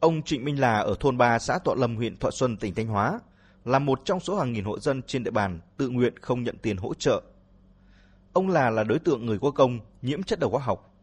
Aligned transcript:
Ông 0.00 0.22
Trịnh 0.22 0.44
Minh 0.44 0.60
Là 0.60 0.78
ở 0.78 0.94
thôn 1.00 1.18
3 1.18 1.38
xã 1.38 1.58
Thọ 1.58 1.74
Lâm 1.74 1.96
huyện 1.96 2.16
Thọ 2.16 2.30
Xuân 2.30 2.56
tỉnh 2.56 2.74
Thanh 2.74 2.86
Hóa 2.86 3.20
là 3.64 3.78
một 3.78 4.00
trong 4.04 4.20
số 4.20 4.38
hàng 4.38 4.52
nghìn 4.52 4.64
hộ 4.64 4.78
dân 4.78 5.02
trên 5.02 5.24
địa 5.24 5.30
bàn 5.30 5.60
tự 5.76 5.88
nguyện 5.88 6.14
không 6.20 6.42
nhận 6.42 6.56
tiền 6.62 6.76
hỗ 6.76 6.94
trợ. 6.94 7.22
Ông 8.32 8.48
Là 8.48 8.70
là 8.70 8.84
đối 8.84 8.98
tượng 8.98 9.26
người 9.26 9.38
có 9.38 9.50
công 9.50 9.80
nhiễm 10.02 10.22
chất 10.22 10.38
độc 10.40 10.52
hóa 10.52 10.60
học. 10.60 10.94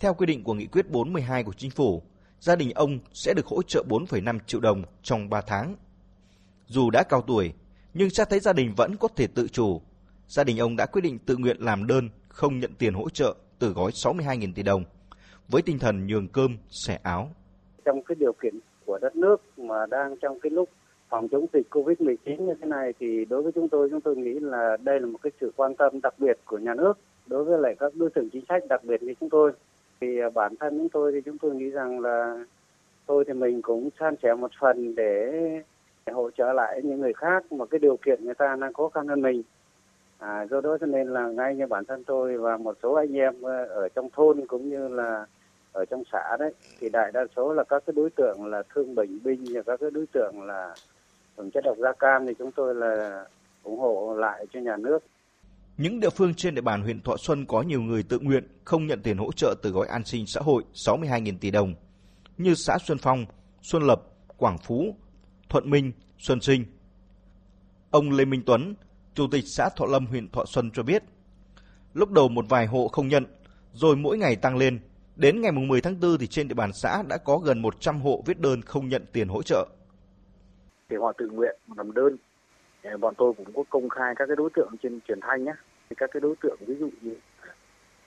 Theo 0.00 0.14
quy 0.14 0.26
định 0.26 0.44
của 0.44 0.54
nghị 0.54 0.66
quyết 0.66 0.90
412 0.90 1.44
của 1.44 1.52
chính 1.52 1.70
phủ, 1.70 2.02
gia 2.40 2.56
đình 2.56 2.70
ông 2.70 2.98
sẽ 3.12 3.34
được 3.34 3.46
hỗ 3.46 3.62
trợ 3.62 3.84
4,5 3.88 4.38
triệu 4.46 4.60
đồng 4.60 4.82
trong 5.02 5.30
3 5.30 5.40
tháng. 5.40 5.76
Dù 6.66 6.90
đã 6.90 7.02
cao 7.02 7.22
tuổi, 7.22 7.52
nhưng 7.94 8.10
cha 8.10 8.24
thấy 8.24 8.40
gia 8.40 8.52
đình 8.52 8.74
vẫn 8.76 8.96
có 8.96 9.08
thể 9.16 9.26
tự 9.26 9.48
chủ. 9.48 9.82
Gia 10.28 10.44
đình 10.44 10.58
ông 10.58 10.76
đã 10.76 10.86
quyết 10.86 11.02
định 11.02 11.18
tự 11.18 11.36
nguyện 11.36 11.56
làm 11.60 11.86
đơn 11.86 12.08
không 12.28 12.58
nhận 12.58 12.74
tiền 12.74 12.94
hỗ 12.94 13.10
trợ 13.10 13.34
từ 13.58 13.72
gói 13.72 13.90
62.000 13.90 14.52
tỷ 14.54 14.62
đồng, 14.62 14.84
với 15.48 15.62
tinh 15.62 15.78
thần 15.78 16.06
nhường 16.06 16.28
cơm, 16.28 16.56
xẻ 16.70 16.98
áo. 17.02 17.30
Trong 17.84 18.02
cái 18.02 18.16
điều 18.18 18.32
kiện 18.32 18.54
của 18.86 18.98
đất 19.02 19.16
nước 19.16 19.40
mà 19.56 19.86
đang 19.86 20.16
trong 20.16 20.40
cái 20.40 20.50
lúc 20.50 20.68
phòng 21.08 21.28
chống 21.28 21.46
dịch 21.52 21.66
Covid-19 21.70 22.16
như 22.46 22.54
thế 22.60 22.66
này 22.66 22.92
thì 22.98 23.24
đối 23.24 23.42
với 23.42 23.52
chúng 23.52 23.68
tôi, 23.68 23.90
chúng 23.90 24.00
tôi 24.00 24.16
nghĩ 24.16 24.38
là 24.40 24.76
đây 24.76 25.00
là 25.00 25.06
một 25.06 25.18
cái 25.22 25.32
sự 25.40 25.52
quan 25.56 25.74
tâm 25.74 26.00
đặc 26.02 26.14
biệt 26.18 26.38
của 26.44 26.58
nhà 26.58 26.74
nước 26.74 26.98
đối 27.26 27.44
với 27.44 27.58
lại 27.58 27.74
các 27.78 27.92
đối 27.96 28.10
tượng 28.10 28.30
chính 28.30 28.44
sách 28.48 28.62
đặc 28.68 28.84
biệt 28.84 29.02
như 29.02 29.14
chúng 29.20 29.30
tôi. 29.30 29.52
Thì 30.00 30.18
à, 30.20 30.30
bản 30.34 30.56
thân 30.56 30.78
chúng 30.78 30.88
tôi 30.88 31.12
thì 31.12 31.20
chúng 31.20 31.38
tôi 31.38 31.54
nghĩ 31.54 31.70
rằng 31.70 32.00
là 32.00 32.44
tôi 33.06 33.24
thì 33.24 33.32
mình 33.32 33.62
cũng 33.62 33.88
san 34.00 34.14
sẻ 34.22 34.34
một 34.34 34.50
phần 34.60 34.94
để 34.94 35.32
hỗ 36.12 36.30
trợ 36.30 36.52
lại 36.52 36.80
những 36.84 37.00
người 37.00 37.12
khác 37.12 37.52
mà 37.52 37.66
cái 37.66 37.78
điều 37.78 37.96
kiện 37.96 38.24
người 38.24 38.34
ta 38.34 38.56
đang 38.60 38.72
khó 38.72 38.88
khăn 38.88 39.08
hơn 39.08 39.22
mình. 39.22 39.42
À, 40.18 40.46
do 40.50 40.60
đó 40.60 40.78
cho 40.80 40.86
nên 40.86 41.08
là 41.08 41.26
ngay 41.26 41.54
như 41.54 41.66
bản 41.66 41.84
thân 41.84 42.04
tôi 42.04 42.38
và 42.38 42.56
một 42.56 42.76
số 42.82 42.92
anh 42.92 43.16
em 43.16 43.42
ờ, 43.42 43.64
ở 43.64 43.88
trong 43.88 44.08
thôn 44.10 44.46
cũng 44.46 44.68
như 44.70 44.88
là 44.88 45.26
ở 45.72 45.84
trong 45.84 46.02
xã 46.12 46.36
đấy 46.38 46.54
thì 46.80 46.88
đại 46.88 47.12
đa 47.12 47.20
số 47.36 47.52
là 47.52 47.64
các 47.64 47.82
cái 47.86 47.94
đối 47.96 48.10
tượng 48.10 48.46
là 48.46 48.62
thương 48.74 48.94
bệnh 48.94 49.22
binh 49.22 49.44
và 49.54 49.62
các 49.66 49.80
cái 49.80 49.90
đối 49.90 50.06
tượng 50.12 50.42
là 50.42 50.74
dùng 51.36 51.50
chất 51.50 51.64
độc 51.64 51.76
da 51.78 51.92
cam 51.98 52.26
thì 52.26 52.32
chúng 52.38 52.52
tôi 52.52 52.74
là 52.74 53.24
ủng 53.62 53.78
hộ 53.78 54.14
lại 54.18 54.46
cho 54.52 54.60
nhà 54.60 54.76
nước. 54.76 54.98
Những 55.76 56.00
địa 56.00 56.10
phương 56.10 56.34
trên 56.34 56.54
địa 56.54 56.60
bàn 56.60 56.82
huyện 56.82 57.00
Thọ 57.00 57.16
Xuân 57.16 57.46
có 57.46 57.62
nhiều 57.62 57.82
người 57.82 58.02
tự 58.02 58.18
nguyện 58.18 58.44
không 58.64 58.86
nhận 58.86 59.02
tiền 59.02 59.18
hỗ 59.18 59.32
trợ 59.32 59.54
từ 59.62 59.70
gói 59.70 59.86
an 59.86 60.04
sinh 60.04 60.26
xã 60.26 60.40
hội 60.40 60.62
62.000 60.74 61.34
tỷ 61.40 61.50
đồng 61.50 61.74
như 62.38 62.54
xã 62.54 62.78
Xuân 62.78 62.98
Phong, 62.98 63.26
Xuân 63.62 63.82
Lập, 63.82 64.02
Quảng 64.36 64.58
Phú, 64.58 64.96
Thuận 65.48 65.70
Minh, 65.70 65.92
Xuân 66.18 66.40
Sinh. 66.40 66.64
Ông 67.90 68.10
Lê 68.10 68.24
Minh 68.24 68.42
Tuấn, 68.46 68.74
Chủ 69.14 69.26
tịch 69.30 69.44
xã 69.46 69.68
Thọ 69.68 69.86
Lâm 69.86 70.06
huyện 70.06 70.28
Thọ 70.28 70.44
Xuân 70.44 70.70
cho 70.70 70.82
biết, 70.82 71.02
lúc 71.94 72.10
đầu 72.10 72.28
một 72.28 72.44
vài 72.48 72.66
hộ 72.66 72.88
không 72.88 73.08
nhận, 73.08 73.24
rồi 73.72 73.96
mỗi 73.96 74.18
ngày 74.18 74.36
tăng 74.36 74.56
lên. 74.56 74.80
Đến 75.20 75.40
ngày 75.40 75.52
10 75.52 75.80
tháng 75.80 76.00
4 76.00 76.18
thì 76.20 76.26
trên 76.26 76.48
địa 76.48 76.54
bàn 76.54 76.72
xã 76.72 77.02
đã 77.08 77.18
có 77.24 77.38
gần 77.38 77.62
100 77.62 78.00
hộ 78.00 78.22
viết 78.26 78.40
đơn 78.40 78.62
không 78.62 78.88
nhận 78.88 79.02
tiền 79.12 79.28
hỗ 79.28 79.42
trợ. 79.42 79.66
Thì 80.88 80.96
họ 80.96 81.12
tự 81.18 81.30
nguyện 81.30 81.56
làm 81.76 81.92
đơn. 81.94 82.16
Bọn 83.00 83.14
tôi 83.18 83.32
cũng 83.36 83.52
có 83.54 83.62
công 83.70 83.88
khai 83.88 84.14
các 84.16 84.26
cái 84.26 84.36
đối 84.36 84.50
tượng 84.54 84.76
trên 84.82 85.00
truyền 85.08 85.18
thanh 85.22 85.44
nhé. 85.44 85.52
Các 85.96 86.10
cái 86.12 86.20
đối 86.20 86.34
tượng 86.42 86.56
ví 86.66 86.74
dụ 86.80 86.90
như 87.00 87.14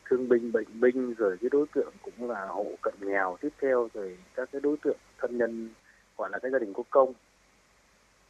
thương 0.10 0.30
binh, 0.30 0.52
bệnh 0.52 0.80
binh, 0.82 1.14
rồi 1.14 1.38
cái 1.42 1.50
đối 1.52 1.66
tượng 1.76 1.94
cũng 2.02 2.30
là 2.30 2.46
hộ 2.46 2.66
cận 2.82 2.94
nghèo 3.00 3.38
tiếp 3.42 3.50
theo, 3.62 3.90
rồi 3.94 4.18
các 4.36 4.50
cái 4.52 4.62
đối 4.62 4.78
tượng 4.84 4.98
thân 5.18 5.38
nhân 5.38 5.70
gọi 6.18 6.30
là 6.32 6.40
cái 6.40 6.52
gia 6.52 6.60
đình 6.60 6.74
có 6.74 6.84
công 6.90 7.14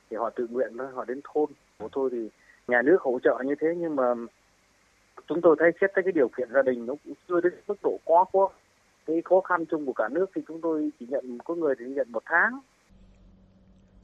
thì 0.10 0.18
họ 0.18 0.30
tự 0.30 0.48
nguyện 0.48 0.74
thôi 0.78 0.88
họ 0.94 1.06
đến 1.06 1.22
thôn 1.24 1.50
của 1.78 1.90
tôi 1.92 2.10
thì 2.12 2.30
nhà 2.68 2.82
nước 2.82 3.02
hỗ 3.02 3.20
trợ 3.24 3.38
như 3.46 3.56
thế 3.60 3.68
nhưng 3.78 3.96
mà 3.96 4.14
chúng 5.28 5.42
tôi 5.42 5.56
thấy 5.60 5.72
xét 5.82 5.92
tới 5.96 6.04
cái 6.04 6.12
điều 6.12 6.28
kiện 6.38 6.50
gia 6.54 6.62
đình 6.62 6.86
nó 6.86 6.94
cũng 7.06 7.14
chưa 7.28 7.42
đến 7.42 7.54
mức 7.68 7.76
độ 7.84 8.00
quá 8.06 8.24
quá 8.32 8.48
cái 9.06 9.22
khó 9.26 9.42
khăn 9.42 9.66
chung 9.72 9.86
của 9.86 9.94
cả 9.94 10.10
nước 10.12 10.26
thì 10.36 10.42
chúng 10.48 10.62
tôi 10.62 10.90
chỉ 11.00 11.06
nhận 11.10 11.38
có 11.46 11.56
người 11.56 11.76
thì 11.80 11.86
nhận 11.86 12.12
một 12.12 12.24
tháng. 12.26 12.60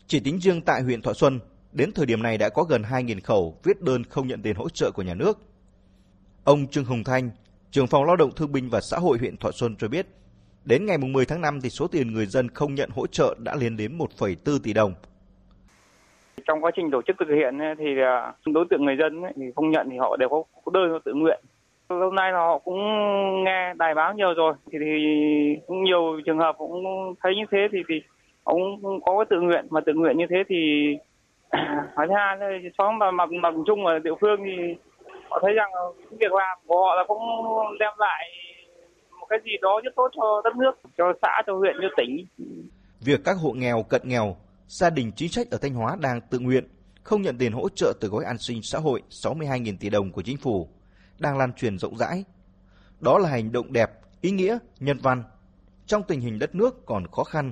Chỉ 0.07 0.19
tính 0.19 0.39
riêng 0.39 0.61
tại 0.61 0.81
huyện 0.81 1.01
Thọ 1.01 1.13
Xuân 1.13 1.39
đến 1.71 1.91
thời 1.95 2.05
điểm 2.05 2.23
này 2.23 2.37
đã 2.37 2.49
có 2.49 2.63
gần 2.63 2.81
2.000 2.81 3.19
khẩu 3.23 3.57
viết 3.63 3.81
đơn 3.81 4.03
không 4.03 4.27
nhận 4.27 4.41
tiền 4.41 4.55
hỗ 4.55 4.69
trợ 4.69 4.91
của 4.91 5.01
nhà 5.01 5.13
nước. 5.13 5.37
Ông 6.43 6.67
Trương 6.67 6.85
Hồng 6.85 7.03
Thanh 7.03 7.29
trưởng 7.71 7.87
phòng 7.87 8.05
lao 8.05 8.15
động 8.15 8.31
thương 8.35 8.51
binh 8.51 8.69
và 8.69 8.81
xã 8.81 8.97
hội 8.97 9.17
huyện 9.17 9.37
Thọ 9.37 9.51
Xuân 9.51 9.75
cho 9.75 9.87
biết 9.87 10.07
đến 10.65 10.85
ngày 10.85 10.97
10 10.97 11.25
tháng 11.25 11.41
5 11.41 11.61
thì 11.61 11.69
số 11.69 11.87
tiền 11.87 12.13
người 12.13 12.25
dân 12.25 12.49
không 12.49 12.75
nhận 12.75 12.89
hỗ 12.89 13.07
trợ 13.07 13.35
đã 13.39 13.55
lên 13.55 13.77
đến 13.77 13.97
1,4 13.97 14.59
tỷ 14.63 14.73
đồng. 14.73 14.93
Trong 16.47 16.63
quá 16.63 16.71
trình 16.75 16.91
tổ 16.91 17.01
chức 17.07 17.15
thực 17.19 17.35
hiện 17.35 17.59
thì 17.77 17.85
à, 18.01 18.33
đối 18.45 18.65
tượng 18.69 18.85
người 18.85 18.95
dân 18.99 19.21
thì 19.35 19.43
không 19.55 19.71
nhận 19.71 19.87
thì 19.91 19.97
họ 19.97 20.17
đều 20.17 20.29
có 20.29 20.71
đơn 20.73 20.99
tự 21.05 21.13
nguyện 21.13 21.39
hôm 21.89 22.15
nay 22.15 22.31
là 22.31 22.39
họ 22.39 22.57
cũng 22.57 22.79
nghe 23.43 23.73
đài 23.77 23.93
báo 23.95 24.13
nhiều 24.13 24.33
rồi 24.33 24.53
thì, 24.71 24.77
thì 24.81 24.95
cũng 25.67 25.83
nhiều 25.83 26.21
trường 26.25 26.37
hợp 26.37 26.55
cũng 26.57 26.83
thấy 27.23 27.35
như 27.35 27.43
thế 27.51 27.57
thì 27.71 27.77
thì 27.89 27.95
ông 28.43 28.61
có 29.05 29.17
cái 29.17 29.25
tự 29.29 29.41
nguyện 29.41 29.65
mà 29.69 29.81
tự 29.85 29.93
nguyện 29.93 30.17
như 30.17 30.25
thế 30.29 30.37
thì 30.49 30.55
nói 31.95 32.07
thứ 32.07 32.13
hai 32.15 32.37
xóm 32.77 32.99
mà 32.99 33.11
mặt 33.11 33.29
mặt 33.31 33.53
chung 33.67 33.85
ở 33.85 33.99
địa 33.99 34.15
phương 34.21 34.39
thì 34.45 34.75
họ 35.29 35.39
thấy 35.41 35.53
rằng 35.53 35.71
việc 36.19 36.31
làm 36.31 36.57
của 36.67 36.85
họ 36.85 36.95
là 36.95 37.03
cũng 37.07 37.21
đem 37.79 37.93
lại 37.97 38.25
một 39.19 39.25
cái 39.29 39.39
gì 39.45 39.51
đó 39.61 39.81
rất 39.83 39.91
tốt 39.95 40.09
cho 40.15 40.41
đất 40.43 40.55
nước 40.55 40.71
cho 40.97 41.13
xã 41.21 41.41
cho 41.47 41.53
huyện 41.53 41.75
cho 41.81 41.87
tỉnh. 41.97 42.25
Việc 43.05 43.19
các 43.25 43.37
hộ 43.43 43.51
nghèo 43.51 43.83
cận 43.89 44.01
nghèo 44.05 44.35
gia 44.67 44.89
đình 44.89 45.11
chính 45.15 45.29
sách 45.29 45.47
ở 45.51 45.57
Thanh 45.61 45.73
Hóa 45.73 45.97
đang 46.01 46.21
tự 46.21 46.39
nguyện 46.39 46.63
không 47.03 47.21
nhận 47.21 47.37
tiền 47.37 47.51
hỗ 47.51 47.69
trợ 47.69 47.93
từ 48.01 48.07
gói 48.07 48.25
an 48.25 48.37
sinh 48.37 48.61
xã 48.61 48.79
hội 48.79 49.01
62.000 49.09 49.73
tỷ 49.79 49.89
đồng 49.89 50.11
của 50.11 50.21
chính 50.21 50.37
phủ 50.37 50.67
đang 51.21 51.37
lan 51.37 51.53
truyền 51.53 51.77
rộng 51.77 51.97
rãi. 51.97 52.23
Đó 52.99 53.17
là 53.17 53.29
hành 53.29 53.51
động 53.51 53.73
đẹp, 53.73 53.91
ý 54.21 54.31
nghĩa, 54.31 54.57
nhân 54.79 54.97
văn 55.01 55.23
trong 55.85 56.03
tình 56.03 56.21
hình 56.21 56.39
đất 56.39 56.55
nước 56.55 56.85
còn 56.85 57.07
khó 57.07 57.23
khăn, 57.23 57.51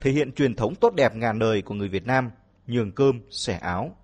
thể 0.00 0.10
hiện 0.10 0.32
truyền 0.32 0.54
thống 0.54 0.74
tốt 0.74 0.94
đẹp 0.94 1.16
ngàn 1.16 1.38
đời 1.38 1.62
của 1.62 1.74
người 1.74 1.88
Việt 1.88 2.06
Nam, 2.06 2.30
nhường 2.66 2.92
cơm, 2.92 3.20
sẻ 3.30 3.58
áo, 3.58 3.96